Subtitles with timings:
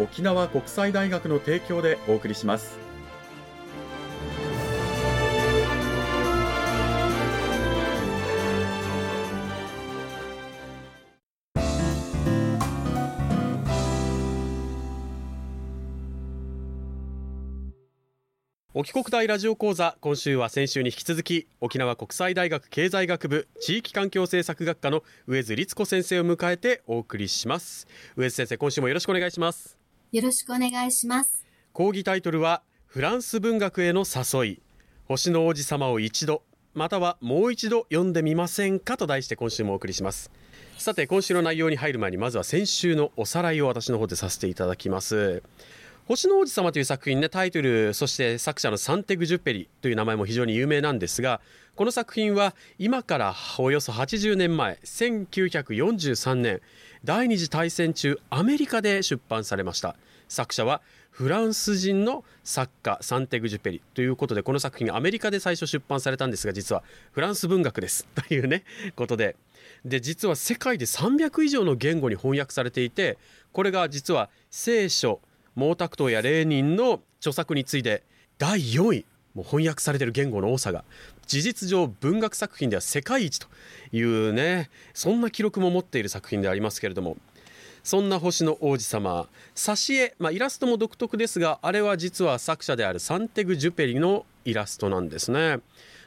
[0.00, 2.78] 沖縄国際大学の提供でお送りします。
[18.72, 27.86] 沖国大ラジオ講座今週は先週に引き続き沖縄国際大学経済学部地域環境政策学科の上津律子先生を迎えてお送りします。
[28.16, 29.79] 上津先生今週もよろしくお願いします。
[30.12, 31.46] よろしくお願いします。
[31.72, 34.62] 講義タイトルはフランス文学への誘い。
[35.06, 36.42] 星の王子様を一度
[36.74, 40.32] またはもう一度読んでみませんかと題して今週もお送りします。
[40.78, 45.44] さて今週の内容に入る前にまずは先週のおさらいを私の方でさせていただきます。
[46.10, 51.40] 星の王子様という作品ねタイトルそして作者のサンテグ・ジュペリという名前も非常に有名なんですが
[51.76, 56.62] この作品は今からおよそ80年前1943年
[57.02, 59.96] 第二次大戦中アメリカで出版されました。
[60.28, 63.82] 作者はフランス人の作家サンテグ・ジュペリ。
[63.94, 66.82] ということでこの作品アメリカで最初出版されたんですが実は
[67.12, 68.06] フランス文学です。
[68.28, 68.64] というね
[68.96, 69.36] ことで。
[69.84, 73.16] で実は世界で300以上の言語に翻訳されていて
[73.52, 75.20] これが実は聖書
[75.56, 78.02] 毛沢東やレーニンの著作に次いで
[78.36, 80.84] 第4位もう翻訳されてる言語の多さが
[81.30, 83.46] 事実上文学作品では世界一と
[83.92, 87.16] いうねそんな記録も持っている作品でありますけれども
[87.84, 95.60] そんな星の王子様挿絵、まあ、イラストも独特ですがあれは実は作者であるサンテグ・ジュペリのイラストなんですね。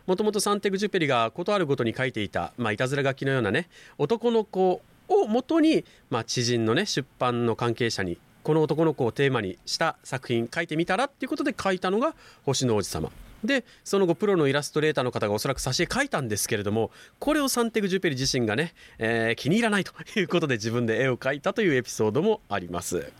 [0.05, 12.13] もともとサンテグ・ジュペリが事あるごとに書いていた、まあ、いたずら書きのようなね男の子をもとに、まあ、知人のね出版の関係者にこの男の子をテーマにした作品書いてみたらっていうことで書いたのが
[12.43, 13.09] 星の王子様。
[13.43, 23.11] でその後プロのイラストレーターの方がおそらく挿絵描いたんですけれどもこれをサンテグ・ジュペリ自身がね、えー、気に入らないということで自分で絵を描いたというエピソードもあります。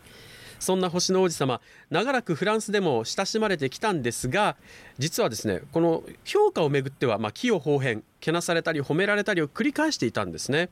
[0.60, 4.56] そんな星の王子様長らくフランスでも親しまれてきたんですが
[4.98, 10.70] 実はですねこの評価をめぐっては、まあ、器用方変けなされたり褒められたりを繰り返していたんですね。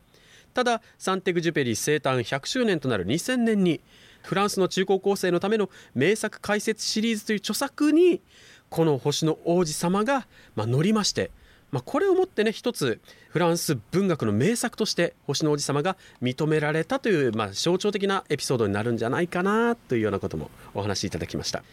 [0.53, 3.81] ただサンテグ・ジュペリ生誕100周年となる2000年に
[4.23, 8.21] フランスの中高校生のための名作解説シリーズという著作に
[8.71, 11.29] この星の王子様が、まあ、乗りまして、
[11.71, 21.63] まあ、これをもってね一つフランス文学の名作として星の王子様が認められたという、まあ、象徴的なエピソードになるんじゃないかなというようなこともお話しいただきました。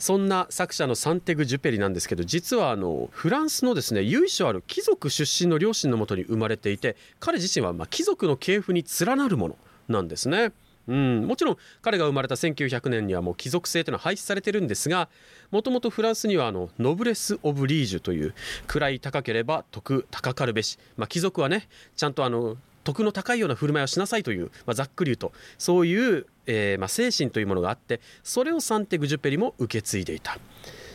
[0.00, 10.50] そんな作者のサンテグ・ジュペリなんですけど実はあのフランスのですね由緒ある貴族出身の両親のもとに生まれていて彼自身はま貴族の系譜に連なるものなんですね。
[10.88, 15.08] うん、もちろん彼が生まれた1900年にはもう貴族制というのは廃止されてるんですが
[15.50, 18.34] もともとフランスにはあのノブレス・オブリージュという
[18.66, 25.32] 位高ければ徳高かるべし、まあ、貴族はねちゃんとあの徳の高いような振る舞いをしなさいという、まあ、ざっくり言うと。
[25.56, 30.38] そういう、えー、まあ、精神というものがあってそれをサンテグジュペリも受け継いでいた。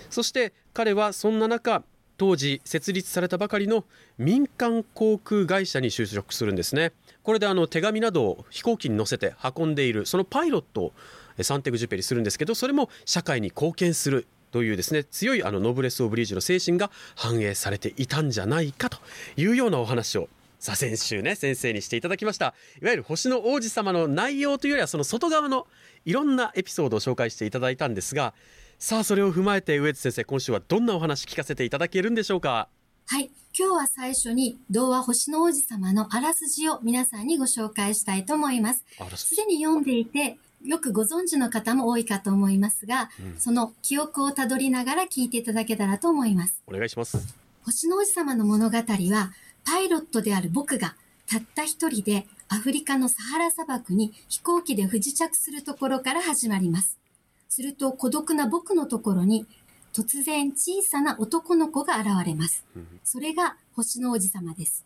[0.09, 1.83] そして彼はそんな中
[2.17, 3.85] 当時設立されたばかりの
[4.17, 6.91] 民間航空会社に就職するんですね。
[7.23, 10.93] これであの手紙などを飛行機に乗せて運んでいるそのパイロットを
[11.41, 18.97] サンテグジュペリするんですけどそれも社会に貢献するというですね強いあのノブレス・オブリージュの精神が反映されていたんじゃないかと
[19.35, 20.29] いうようなお話を
[20.59, 22.55] さあ先週ね先生にしていただきました。
[22.81, 25.67] いわゆる星の王子様の内容というよりはその外側の
[26.05, 28.33] いろんなエピソードを紹介していただいたんですが
[28.79, 32.69] さあそれを踏まえて上津先生今週はどんなお話聞かせていただけるんでしょうか？
[33.07, 33.31] はい。
[33.57, 38.85] 今日は最初に童話星の王子様のあらすじを皆さんにご紹介したいと思います。
[39.15, 46.61] すでに読んでいてよくご存知の方も多いかと思いますが、うん、その記憶をたどりながら聞いていただけたらと思います。
[46.67, 47.35] お願いします。
[47.65, 49.31] 星の王子様の物語は
[49.65, 50.95] パイロットである僕が
[51.27, 56.99] たった一人でアフリカのサハラ砂漠に飛行機で不時着するところから始まります
[57.49, 59.45] すると孤独な僕のところに
[59.93, 62.63] 突然小さな男の子が現れます。
[63.03, 64.85] それが星の王子様です。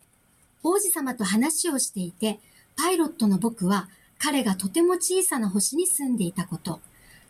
[0.62, 2.40] 王子様と話をしていて、
[2.76, 3.88] パイロットの僕は
[4.18, 6.80] 彼がとても小さな星に住んでいたこと、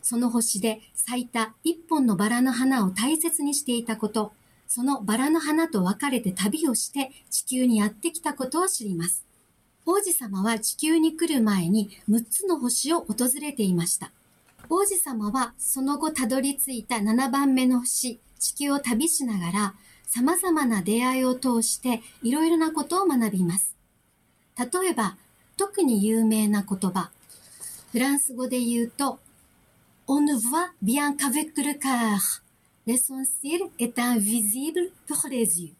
[0.01, 4.31] その星で咲いた一本のバラの花を大切にしていたこと、
[4.67, 9.25] そのバラの花と別れて旅をして地球にやってきたことを知ります。
[9.85, 14.11] 王子様は地球に来る前に6つの星を訪れていました。
[14.69, 19.75] 王子様はその後たどり着いた7番目の星、地球を旅しながら
[20.07, 23.75] 様々な出会いを通していろいろなことを学びます。
[24.57, 25.17] 例えば、
[25.57, 27.11] 特に有名な言葉。
[27.91, 29.19] フランス語で言うと、
[30.07, 32.43] On ne voit bien qu'avec le cœur.
[32.85, 35.73] L'essentiel est invisible pour les yeux.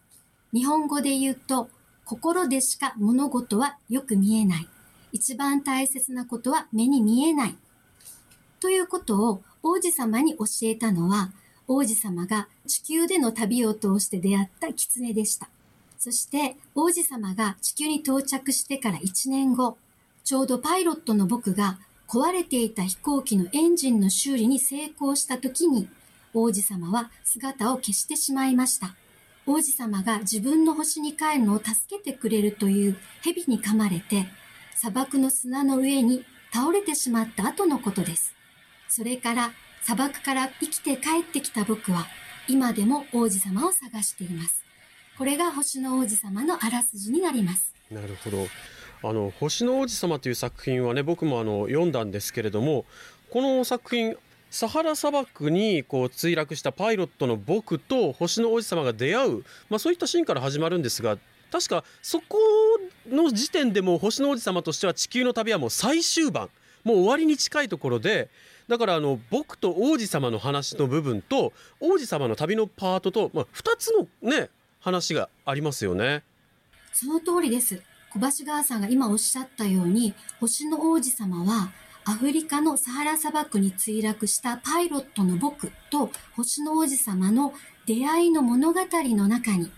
[0.54, 1.70] 日本語で言うと、
[2.06, 4.68] 心でしか物事はよく見えない。
[5.12, 7.56] 一番大切なことは目に見えない。
[8.64, 11.34] ということを王子様に教えたのは、
[11.68, 15.50] 王子様が地球での旅を通して出会った狐でした。
[16.00, 19.78] そして王子様が地球に到着してから1年後、
[20.24, 21.78] ちょうどパイロットの僕が
[22.08, 25.90] 壊れていた飛行機のエンジンの修理に成功した時に、
[26.34, 28.96] 王子様は姿を消してしまいました。
[29.46, 34.28] 王子様が自分の星に帰るのを助けてくれるという蛇に噛まれて、
[34.78, 36.24] 砂漠の砂の上に
[36.54, 38.34] 倒れてしまった後のことです。
[38.96, 39.52] それから
[39.82, 42.06] 砂漠から生きて帰ってきた僕は、
[42.48, 44.64] 今でも王子様を探しています。
[45.18, 47.74] これが星の王子様のあらすじになります。
[47.90, 48.46] なるほど。
[49.02, 52.86] あの星の王子様という作品はね、僕もあの読んだんですけれども、
[53.32, 54.16] この作品
[54.52, 61.18] サハラ砂漠にこう墜落したパイロットの僕と星の王子様が出会う、まあ、そういったシーンから始まるんですが
[61.52, 62.38] 確かそこ
[63.10, 66.52] の時点でも星の王子様としては地球の旅はもう最終盤
[66.84, 68.30] もう終わりに近いところで
[68.68, 74.50] だからあの僕と王子様の話の部分と王子様の旅のパートと、まあ、2つのね
[74.80, 76.24] 話がありますよね。
[76.92, 77.82] その通りです。
[78.14, 81.72] 小橋川さんが今おっしゃったように星の王子様は
[82.06, 87.54] アフリカのサハラ砂漠に墜落したパイロットの僕と星の王子様の
[87.86, 89.72] 出会いの物語の中に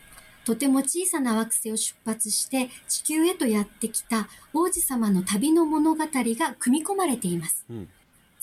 [0.46, 7.66] とても小さな惑星を出発して地球へとやってきた王子様の旅の物語が組み込まれています。
[7.70, 7.90] うん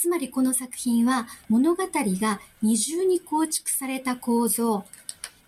[0.03, 4.83] つまりこの作品は物語が二重に構築された構造、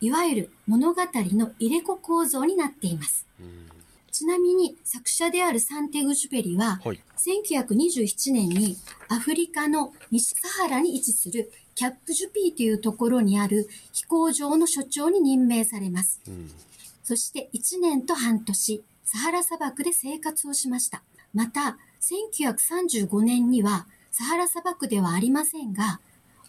[0.01, 3.27] いわゆる物語の入れ子構造になっています。
[4.15, 8.77] ちなみに作者であるサンテグジュペリは、はい、1927年に
[9.09, 16.21] アフリカの西サハラに位置するキャップジュピーというところにある飛行場の所長に任命されます。
[16.29, 16.49] うん、
[17.03, 21.03] そして1年と半年、サハラ砂漠で生活をしました。
[21.35, 25.99] また、1935年にはサハラ砂漠ではありませんが、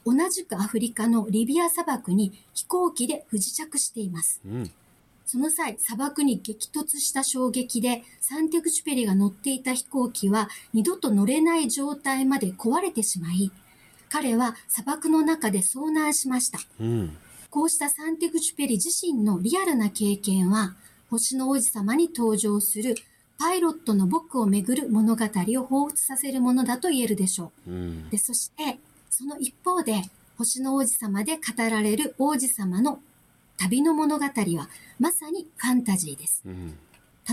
[0.06, 4.40] 同じくアフリカのリビア砂漠に飛行機で不時着しています。
[4.46, 4.72] うん、
[5.26, 13.52] その際、砂漠に激突した衝撃で、サンテグチュペリが乗っていた飛行機は二度と乗れない状態まで壊れてしまい、
[14.10, 16.60] 彼は砂漠の中で遭難しました。
[16.80, 17.18] うん、
[17.50, 20.76] こうしたサンテグチュペリ自身のリアルな経験は、
[21.10, 22.96] 星の王子様に登場する
[23.38, 27.72] パイロットの僕をめぐる物語を彷彿させるものだと言えるでしょう。
[27.72, 28.80] うん、でそして、
[29.10, 30.04] その一方で、
[30.38, 33.00] 星の王子様で語られる王子様の
[33.58, 34.70] 旅の物語は
[35.00, 36.44] まさにファンタジーです。
[36.46, 36.78] うん、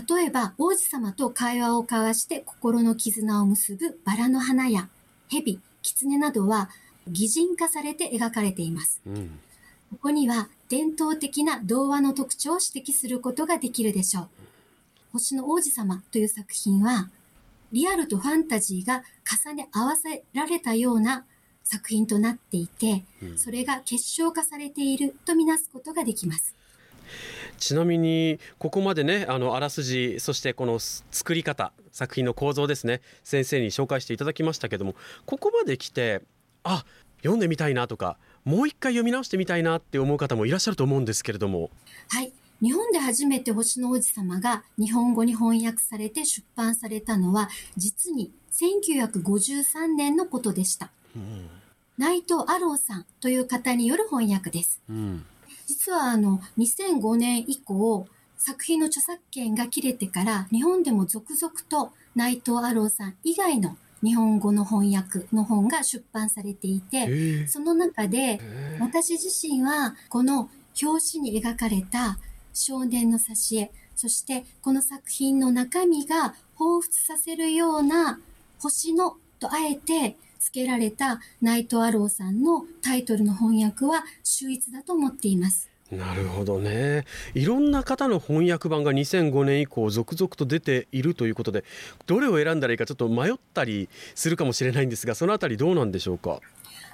[0.09, 4.89] 例えば、王子様と会話を交わして心の絆を結ぶバラの花や
[5.29, 6.71] 蛇、狐などは
[7.09, 9.01] 擬人化されて描かれています。
[9.07, 9.39] うん、
[9.91, 14.29] ここには伝統的な童話の特徴を指摘することができるでしょう。
[15.13, 17.11] 星の王子様という作品は、
[17.73, 19.03] リアルとファンタジーが
[19.47, 21.25] 重ね合わせられたような
[21.65, 23.05] 作品となっていて、
[23.37, 26.55] それが結晶化されているとみなすことができます。
[27.59, 34.95] ちなみにここまでねあのあらすじそしてこの作り方作品の構造ですね先生に紹介していただきましたけども
[35.27, 36.23] ここまで来て
[36.65, 36.85] あ
[37.19, 41.71] 読んでみたいなとかもう一回読み直してみたいなって思う方もいらっしゃると思うんですけれども
[42.09, 50.93] はい日本で初めて星の王子様が日本語に翻訳されて出版されたのは実に1953年のことでした。
[51.17, 51.49] うん、
[51.99, 54.81] 内藤アローさんという方による翻訳です。
[54.89, 55.25] うん、
[55.67, 68.41] 実はあの2005年以降作品の著作権が切れてから日本でも続々と内藤アローさん以外の日本語の翻訳の本が出版されていて、その中で
[68.81, 70.51] 私自身はこの
[70.83, 72.19] 表紙に描かれた
[72.53, 78.19] 少年の挿絵、そしてこの作品の中身が彷彿させるような
[78.59, 85.71] 星のとあえて付けられたナイト・アローさんのタイトルの翻訳は秀逸だと思っています。
[85.91, 91.65] なるほどねいろんな方の翻訳版が2005年以降続々と出ているということで
[92.07, 96.41] どれを選んだらいいかちょっと迷ったりするかもしれないんですがそのあたりどうなんでしょうか？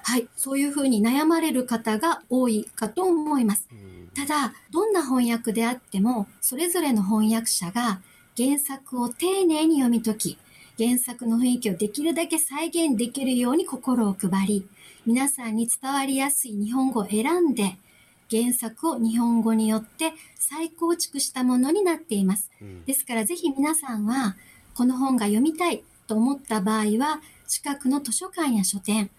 [0.03, 3.67] はい、そういうふうに悩まれる方が多いかと思います。
[4.15, 8.01] ただ、どんな翻訳であっても、それぞれの翻訳者が
[8.35, 10.37] 原作を丁寧に読み解き、
[10.79, 14.67] 原作の雰囲気をできるだけ再現できるように心を配り、
[15.05, 17.77] 皆さんに伝わりやすい日本語を選んで、
[18.31, 22.49] 原作を日本語によって再構築したものになっています。
[22.61, 24.37] うん、ですからぜひ皆さんは、
[24.73, 27.19] この本が読みたいと思った場合は、
[27.49, 29.09] 近くの図書館や書店、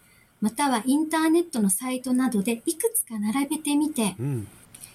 [0.40, 4.49] またはインターネットのサイトなどでいくつか並べてみて、うん、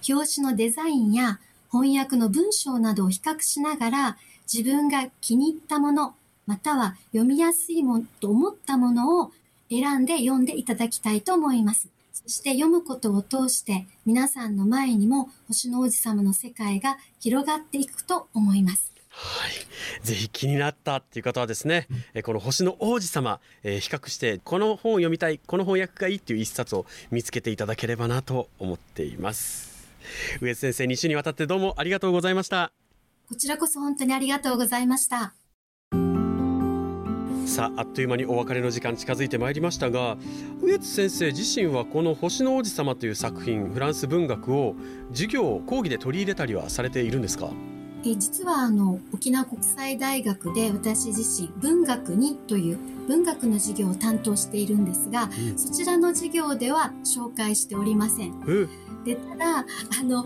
[0.09, 1.39] 表紙のデザインや
[1.71, 4.17] 翻訳の文章などを比較しながら、
[4.51, 9.31] 自分が気に入ったもの、または読みやすいものと思ったものを
[9.69, 11.87] 選んで読んでいただきたいと思います。
[12.13, 18.91] そして読むことを通して皆さんの前にも星の王子様の世界が広がっていくと思います。
[19.09, 29.87] はい、ぜひ気になったっていう方はですね、うん、この星の王子様、えー、比較してこの本を読みたいこの翻訳がいいっていう一冊を見つけていただければなと思っています。
[30.41, 32.71] 上津先生2週にわたってどうもありがとうございました。
[33.27, 35.33] こちらこそ本当にありがとうございました
[37.55, 40.17] さああっという間にお別れの時間近づいてまいりましたが
[40.61, 44.75] 上津先生自身はこの「星の王子様」という作品フランス文学を
[45.13, 47.49] 授業講義で取り入れたりはされているんですか？
[48.05, 58.33] え実はあの沖縄国際大学で私自身文学にという文学の授業を担当しているんですが、うん、そちらの授業では紹介しておりません。
[59.05, 59.65] でただ
[59.97, 60.25] あの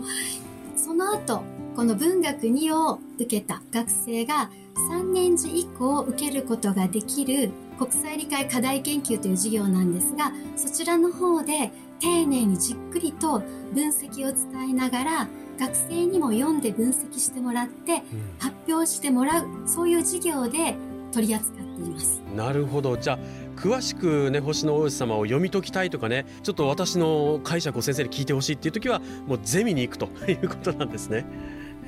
[0.74, 1.44] その後
[1.76, 4.50] この文学2を受けた学生が
[4.90, 13.40] 3年次以降受けることができる国際理解課題研究という授業なんですがそちらの方で丁寧にじっくりと
[13.72, 15.28] 分析を伝えながら
[15.60, 18.02] 学生にも読んで分析してもらって、
[18.38, 20.74] 発表してもらうそういう授業で
[21.12, 22.22] 取り扱っています。
[22.34, 22.96] なるほど。
[22.96, 23.18] じゃあ
[23.60, 31.26] 詳しくね星の王子様を読み解きたいとかねちょっと私の解釈を先生に聞いてほしいっていう時はもうゼミに行くということなんですね。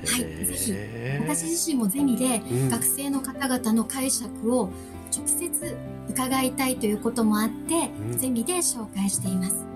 [0.05, 0.73] はい、ぜひ
[1.21, 4.69] 私自身もゼミで学生の方々の解釈を
[5.15, 5.77] 直接
[6.09, 9.72] 伺いたいということもあって、うん、ゼミで紹介しています。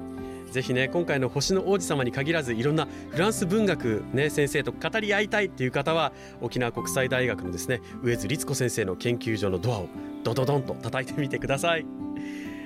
[0.57, 6.11] ぜひね今回の星の王子様に限らずいろんなフランス文学ね先生と語り合いたいっていう方は
[6.41, 9.87] 沖縄国際大学のですね上津律子先生の研究所のドアを
[10.23, 11.85] ドドドンと叩いてみてください。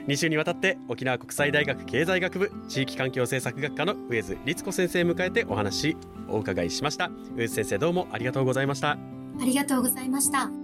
[0.07, 5.97] 2週にわたって沖縄国際大学経済学部地域環境政策学科の上津律子先生迎えてお話
[6.29, 7.11] お伺いしました。
[7.35, 8.91] 上津先生どうもありがとうございました。
[8.91, 8.97] あ
[9.43, 10.60] りがとうございました。